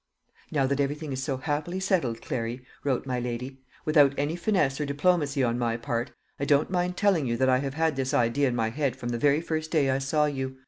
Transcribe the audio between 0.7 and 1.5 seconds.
everything is so